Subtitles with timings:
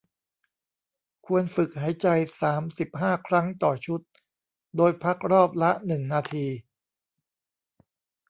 [1.25, 2.07] ควรฝึกหายใจ
[2.41, 4.01] สามสิบห้า ครั้งต่อชุด
[4.77, 6.45] โดยพักรอบละ หนึ่ง นาที